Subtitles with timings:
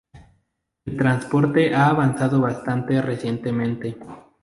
[0.83, 3.99] El transporte ha avanzado bastante recientemente.